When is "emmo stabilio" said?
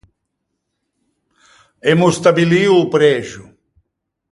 1.91-2.71